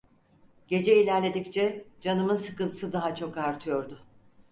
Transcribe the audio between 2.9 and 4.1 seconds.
daha çok artıyordu.